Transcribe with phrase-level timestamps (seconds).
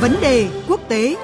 [0.00, 1.16] Vấn đề quốc tế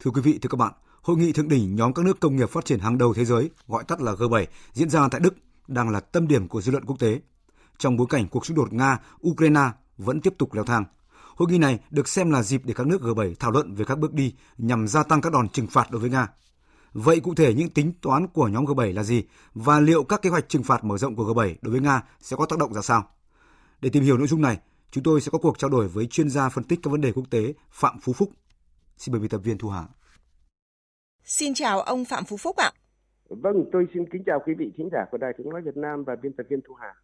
[0.00, 0.72] Thưa quý vị, thưa các bạn,
[1.02, 3.50] Hội nghị thượng đỉnh nhóm các nước công nghiệp phát triển hàng đầu thế giới,
[3.66, 5.34] gọi tắt là G7, diễn ra tại Đức
[5.68, 7.20] đang là tâm điểm của dư luận quốc tế.
[7.82, 10.84] Trong bối cảnh cuộc xung đột Nga-Ukraine vẫn tiếp tục leo thang,
[11.36, 13.98] hội nghị này được xem là dịp để các nước G7 thảo luận về các
[13.98, 16.28] bước đi nhằm gia tăng các đòn trừng phạt đối với Nga.
[16.92, 19.24] Vậy cụ thể những tính toán của nhóm G7 là gì
[19.54, 22.36] và liệu các kế hoạch trừng phạt mở rộng của G7 đối với Nga sẽ
[22.36, 23.04] có tác động ra sao?
[23.80, 24.58] Để tìm hiểu nội dung này,
[24.90, 27.12] chúng tôi sẽ có cuộc trao đổi với chuyên gia phân tích các vấn đề
[27.12, 28.30] quốc tế Phạm Phú Phúc.
[28.96, 29.84] Xin mời biên tập viên Thu Hà.
[31.24, 32.72] Xin chào ông Phạm Phú Phúc ạ.
[33.28, 36.04] Vâng, tôi xin kính chào quý vị thính giả của Đài Tiếng nói Việt Nam
[36.04, 36.94] và biên tập viên Thu Hà.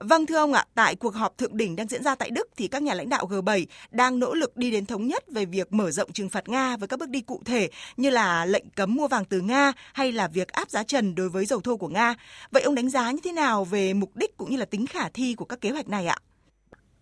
[0.00, 2.68] Vâng thưa ông ạ, tại cuộc họp thượng đỉnh đang diễn ra tại Đức thì
[2.68, 5.90] các nhà lãnh đạo G7 đang nỗ lực đi đến thống nhất về việc mở
[5.90, 9.08] rộng trừng phạt Nga với các bước đi cụ thể như là lệnh cấm mua
[9.08, 12.14] vàng từ Nga hay là việc áp giá trần đối với dầu thô của Nga.
[12.50, 15.08] Vậy ông đánh giá như thế nào về mục đích cũng như là tính khả
[15.08, 16.16] thi của các kế hoạch này ạ?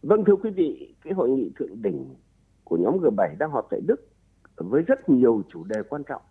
[0.02, 2.14] Vâng thưa quý vị, cái hội nghị thượng đỉnh
[2.64, 3.96] của nhóm G7 đang họp tại Đức
[4.56, 6.22] với rất nhiều chủ đề quan trọng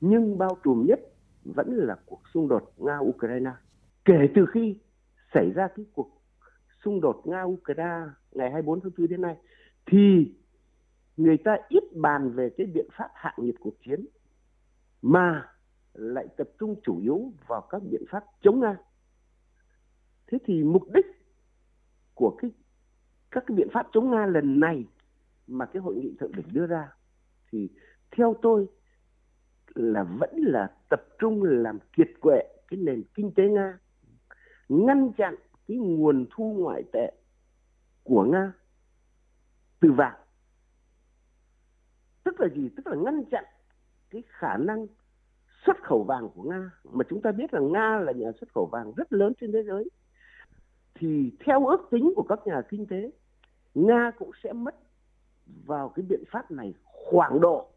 [0.00, 1.00] nhưng bao trùm nhất
[1.44, 3.52] vẫn là cuộc xung đột Nga-Ukraine.
[4.04, 4.76] Kể từ khi
[5.34, 6.22] xảy ra cái cuộc
[6.84, 9.36] xung đột Nga-Ukraine ngày 24 tháng 4 đến nay,
[9.86, 10.34] thì
[11.16, 14.06] người ta ít bàn về cái biện pháp hạ nhiệt cuộc chiến,
[15.02, 15.48] mà
[15.94, 18.76] lại tập trung chủ yếu vào các biện pháp chống Nga.
[20.26, 21.06] Thế thì mục đích
[22.14, 22.50] của cái
[23.30, 24.84] các cái biện pháp chống Nga lần này
[25.46, 26.92] mà cái hội nghị thượng đỉnh đưa ra
[27.52, 27.68] thì
[28.10, 28.66] theo tôi
[29.74, 33.78] là vẫn là tập trung làm kiệt quệ cái nền kinh tế Nga,
[34.70, 35.34] ngăn chặn
[35.68, 37.12] cái nguồn thu ngoại tệ
[38.02, 38.52] của Nga
[39.80, 40.20] từ vàng.
[42.24, 42.68] Tức là gì?
[42.76, 43.44] Tức là ngăn chặn
[44.10, 44.86] cái khả năng
[45.66, 48.68] xuất khẩu vàng của Nga mà chúng ta biết là Nga là nhà xuất khẩu
[48.72, 49.90] vàng rất lớn trên thế giới.
[50.94, 53.10] Thì theo ước tính của các nhà kinh tế,
[53.74, 54.74] Nga cũng sẽ mất
[55.66, 57.70] vào cái biện pháp này khoảng độ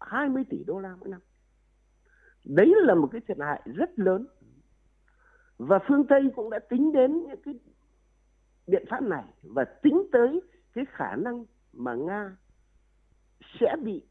[0.00, 1.20] 20 tỷ đô la mỗi năm
[2.44, 4.26] đấy là một cái thiệt hại rất lớn
[5.58, 7.54] và phương tây cũng đã tính đến những cái
[8.66, 10.40] biện pháp này và tính tới
[10.74, 12.36] cái khả năng mà nga
[13.60, 14.06] sẽ bị,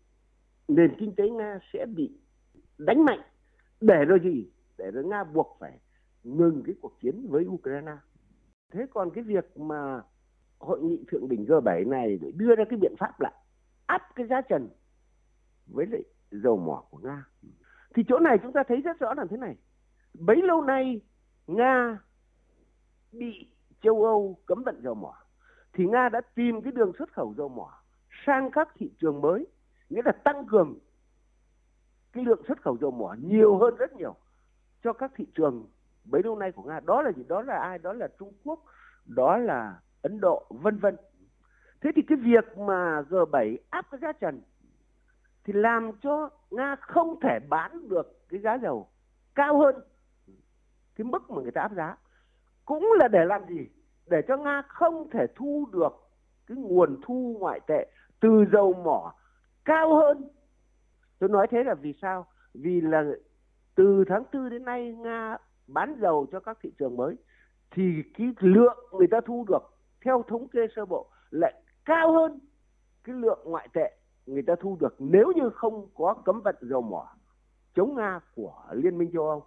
[0.68, 2.20] nền kinh tế nga sẽ bị
[2.78, 3.20] đánh mạnh.
[3.82, 4.52] Để rồi gì?
[4.78, 5.80] Để rồi nga buộc phải
[6.24, 7.98] ngừng cái cuộc chiến với ukraine.
[8.72, 10.02] Thế còn cái việc mà
[10.60, 13.32] hội nghị thượng đỉnh G7 này để đưa ra cái biện pháp là
[13.86, 14.70] áp cái giá trần
[15.68, 17.26] với lại dầu mỏ của Nga.
[17.96, 19.56] Thì chỗ này chúng ta thấy rất rõ là thế này.
[20.14, 21.02] Bấy lâu nay
[21.48, 22.00] nga
[23.12, 23.48] bị
[23.82, 25.14] châu âu cấm vận dầu mỏ,
[25.74, 27.74] thì nga đã tìm cái đường xuất khẩu dầu mỏ
[28.26, 29.48] sang các thị trường mới,
[29.90, 30.80] nghĩa là tăng cường
[32.14, 34.16] cái lượng xuất khẩu dầu mỏ nhiều hơn rất nhiều
[34.84, 35.68] cho các thị trường
[36.06, 36.80] bấy lâu nay của nga.
[36.80, 37.24] Đó là gì?
[37.28, 37.78] Đó là ai?
[37.78, 38.64] Đó là trung quốc,
[39.06, 40.98] đó là ấn độ, vân vân.
[41.82, 44.42] Thế thì cái việc mà g7 áp cái giá trần
[45.44, 48.88] thì làm cho nga không thể bán được cái giá dầu
[49.36, 49.76] cao hơn
[50.98, 51.98] cái mức mà người ta áp giá.
[52.66, 53.70] Cũng là để làm gì?
[54.06, 55.94] Để cho nga không thể thu được
[56.48, 57.88] cái nguồn thu ngoại tệ
[58.20, 59.14] từ dầu mỏ
[59.66, 60.30] cao hơn.
[61.20, 62.26] Tôi nói thế là vì sao?
[62.54, 63.04] Vì là
[63.76, 65.38] từ tháng tư đến nay nga
[65.68, 67.16] bán dầu cho các thị trường mới
[67.72, 69.74] thì cái lượng người ta thu được
[70.06, 71.54] theo thống kê sơ bộ lại
[71.86, 72.40] cao hơn
[73.04, 76.82] cái lượng ngoại tệ người ta thu được nếu như không có cấm vận dầu
[76.82, 77.10] mỏ
[77.76, 79.46] chống Nga của Liên minh châu Âu.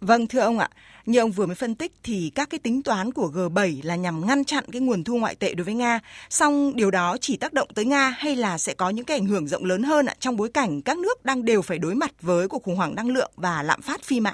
[0.00, 0.68] Vâng thưa ông ạ,
[1.06, 4.26] như ông vừa mới phân tích thì các cái tính toán của G7 là nhằm
[4.26, 7.52] ngăn chặn cái nguồn thu ngoại tệ đối với Nga, song điều đó chỉ tác
[7.52, 10.14] động tới Nga hay là sẽ có những cái ảnh hưởng rộng lớn hơn ạ
[10.18, 13.08] trong bối cảnh các nước đang đều phải đối mặt với cuộc khủng hoảng năng
[13.08, 14.32] lượng và lạm phát phi mã?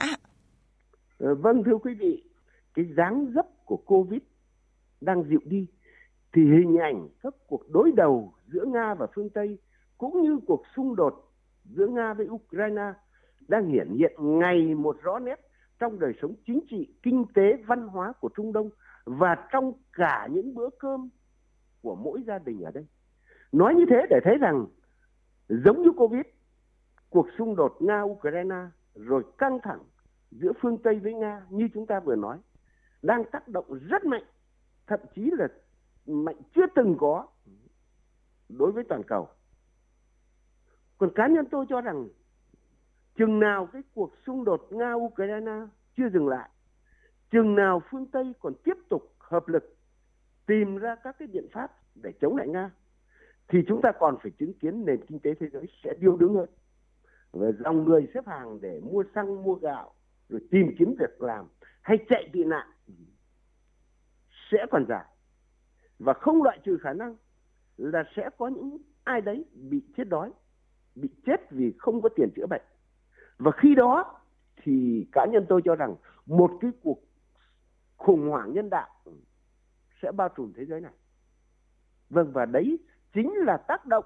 [1.18, 2.22] Ờ, vâng thưa quý vị,
[2.74, 4.20] cái dáng dấp của Covid
[5.00, 5.66] đang dịu đi
[6.32, 9.58] thì hình ảnh các cuộc đối đầu giữa Nga và phương Tây
[9.98, 11.32] cũng như cuộc xung đột
[11.64, 12.92] giữa Nga với Ukraine
[13.48, 15.49] đang hiển hiện ngày một rõ nét
[15.80, 18.70] trong đời sống chính trị, kinh tế, văn hóa của Trung Đông
[19.04, 21.08] và trong cả những bữa cơm
[21.82, 22.86] của mỗi gia đình ở đây.
[23.52, 24.66] Nói như thế để thấy rằng
[25.48, 26.26] giống như Covid,
[27.10, 29.80] cuộc xung đột Nga-Ukraine rồi căng thẳng
[30.30, 32.38] giữa phương Tây với Nga như chúng ta vừa nói
[33.02, 34.24] đang tác động rất mạnh,
[34.86, 35.48] thậm chí là
[36.06, 37.26] mạnh chưa từng có
[38.48, 39.28] đối với toàn cầu.
[40.98, 42.08] Còn cá nhân tôi cho rằng
[43.20, 46.50] chừng nào cái cuộc xung đột Nga-Ukraine chưa dừng lại,
[47.30, 49.76] chừng nào phương Tây còn tiếp tục hợp lực
[50.46, 52.70] tìm ra các cái biện pháp để chống lại Nga
[53.48, 56.34] thì chúng ta còn phải chứng kiến nền kinh tế thế giới sẽ điêu đứng
[56.34, 56.48] hơn.
[57.32, 59.92] Và dòng người xếp hàng để mua xăng mua gạo
[60.28, 61.46] rồi tìm kiếm việc làm
[61.82, 62.68] hay chạy tị nạn
[64.50, 65.04] sẽ còn dài.
[65.98, 67.16] Và không loại trừ khả năng
[67.76, 70.32] là sẽ có những ai đấy bị chết đói
[70.94, 72.62] bị chết vì không có tiền chữa bệnh
[73.40, 74.20] và khi đó
[74.62, 75.96] thì cá nhân tôi cho rằng
[76.26, 76.98] một cái cuộc
[77.96, 78.88] khủng hoảng nhân đạo
[80.02, 80.92] sẽ bao trùm thế giới này.
[82.10, 82.78] Vâng và đấy
[83.14, 84.04] chính là tác động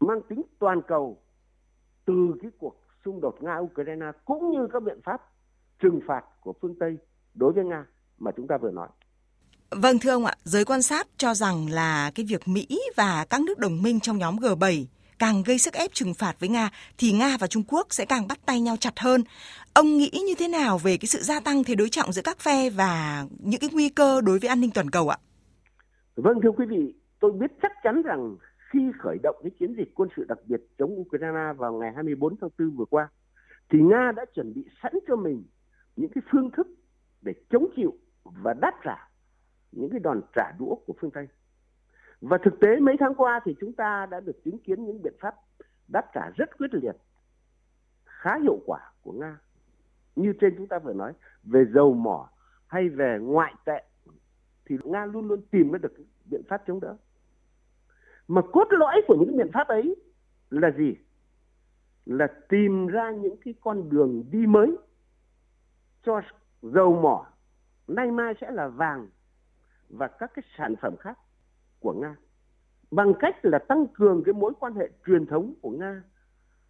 [0.00, 1.22] mang tính toàn cầu
[2.04, 5.22] từ cái cuộc xung đột nga ukraine cũng như các biện pháp
[5.82, 6.98] trừng phạt của phương tây
[7.34, 7.86] đối với nga
[8.18, 8.88] mà chúng ta vừa nói.
[9.70, 13.40] Vâng thưa ông ạ, giới quan sát cho rằng là cái việc Mỹ và các
[13.40, 14.84] nước đồng minh trong nhóm G7
[15.18, 18.28] càng gây sức ép trừng phạt với Nga thì Nga và Trung Quốc sẽ càng
[18.28, 19.22] bắt tay nhau chặt hơn.
[19.74, 22.38] Ông nghĩ như thế nào về cái sự gia tăng thế đối trọng giữa các
[22.38, 25.18] phe và những cái nguy cơ đối với an ninh toàn cầu ạ?
[26.16, 28.36] Vâng thưa quý vị, tôi biết chắc chắn rằng
[28.72, 32.36] khi khởi động cái chiến dịch quân sự đặc biệt chống Ukraine vào ngày 24
[32.40, 33.08] tháng 4 vừa qua
[33.70, 35.44] thì Nga đã chuẩn bị sẵn cho mình
[35.96, 36.66] những cái phương thức
[37.22, 37.92] để chống chịu
[38.24, 39.08] và đáp trả
[39.72, 41.26] những cái đòn trả đũa của phương Tây.
[42.20, 45.14] Và thực tế mấy tháng qua thì chúng ta đã được chứng kiến những biện
[45.20, 45.34] pháp
[45.88, 46.96] đáp trả rất quyết liệt,
[48.04, 49.38] khá hiệu quả của Nga.
[50.16, 51.12] Như trên chúng ta vừa nói,
[51.44, 52.30] về dầu mỏ
[52.66, 53.84] hay về ngoại tệ
[54.64, 55.92] thì Nga luôn luôn tìm ra được
[56.30, 56.96] biện pháp chống đỡ.
[58.28, 59.96] Mà cốt lõi của những biện pháp ấy
[60.50, 60.94] là gì?
[62.06, 64.76] Là tìm ra những cái con đường đi mới
[66.02, 66.20] cho
[66.62, 67.26] dầu mỏ
[67.88, 69.08] nay mai sẽ là vàng
[69.88, 71.18] và các cái sản phẩm khác
[71.84, 72.16] của Nga
[72.90, 76.02] bằng cách là tăng cường cái mối quan hệ truyền thống của Nga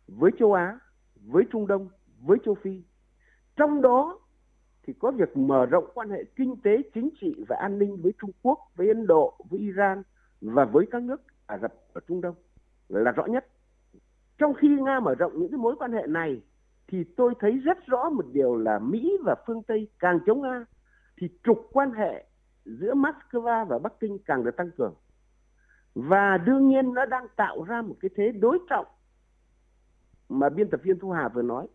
[0.08, 0.78] với châu Á,
[1.26, 1.88] với Trung Đông,
[2.22, 2.82] với châu Phi.
[3.56, 4.18] Trong đó
[4.82, 8.12] thì có việc mở rộng quan hệ kinh tế, chính trị và an ninh với
[8.20, 10.02] Trung Quốc, với Ấn Độ, với Iran
[10.40, 12.34] và với các nước Ả Rập ở Trung Đông
[12.88, 13.46] là rõ nhất.
[14.38, 16.42] Trong khi Nga mở rộng những cái mối quan hệ này
[16.88, 20.64] thì tôi thấy rất rõ một điều là Mỹ và phương Tây càng chống Nga
[21.16, 22.24] thì trục quan hệ
[22.64, 24.94] giữa Moscow và Bắc Kinh càng được tăng cường.
[25.94, 28.86] Và đương nhiên nó đang tạo ra một cái thế đối trọng
[30.28, 31.66] mà biên tập viên Thu Hà vừa nói.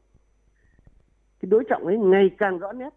[1.40, 2.94] Cái đối trọng ấy ngày càng rõ nét,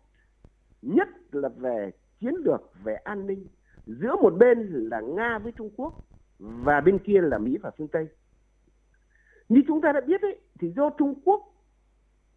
[0.82, 1.90] nhất là về
[2.20, 3.46] chiến lược, về an ninh.
[3.86, 4.58] Giữa một bên
[4.90, 5.94] là Nga với Trung Quốc
[6.38, 8.08] và bên kia là Mỹ và phương Tây.
[9.48, 11.42] Như chúng ta đã biết ấy, thì do Trung Quốc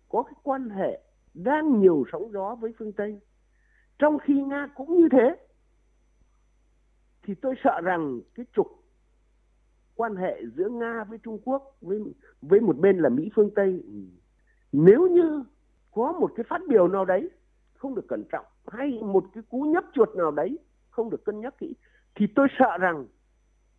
[0.09, 1.01] có cái quan hệ
[1.33, 3.21] đang nhiều sóng gió với phương Tây.
[3.99, 5.35] Trong khi Nga cũng như thế
[7.25, 8.67] thì tôi sợ rằng cái trục
[9.95, 11.99] quan hệ giữa Nga với Trung Quốc với
[12.41, 13.99] với một bên là Mỹ phương Tây ừ,
[14.71, 15.43] nếu như
[15.91, 17.29] có một cái phát biểu nào đấy
[17.73, 21.39] không được cẩn trọng hay một cái cú nhấp chuột nào đấy không được cân
[21.39, 21.75] nhắc kỹ,
[22.15, 23.05] thì tôi sợ rằng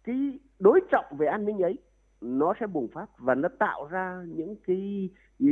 [0.05, 1.79] cái đối trọng về an ninh ấy
[2.21, 5.47] nó sẽ bùng phát và nó tạo ra những cái ừ,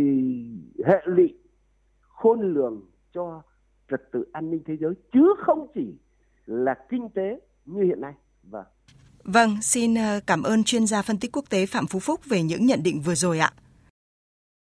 [0.86, 1.38] hệ lụy
[2.00, 2.82] khôn lường
[3.12, 3.42] cho
[3.90, 5.98] trật tự an ninh thế giới, chứ không chỉ
[6.46, 8.12] là kinh tế như hiện nay.
[8.42, 8.64] Vâng.
[9.24, 12.42] Vâng, xin ờ, cảm ơn chuyên gia phân tích quốc tế Phạm Phú Phúc về
[12.42, 13.52] những nhận định vừa rồi ạ.